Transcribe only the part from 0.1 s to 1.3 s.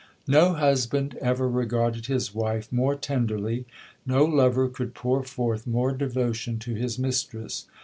No husband